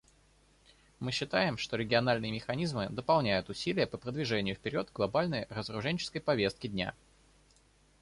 Мы 0.99 1.11
считаем, 1.11 1.59
что 1.59 1.77
региональные 1.77 2.31
механизмы 2.31 2.87
дополняют 2.89 3.49
усилия 3.51 3.85
по 3.85 3.99
продвижению 3.99 4.55
вперед 4.55 4.89
глобальной 4.91 5.45
разоруженческой 5.51 6.21
повестки 6.21 6.65
дня. 6.65 6.95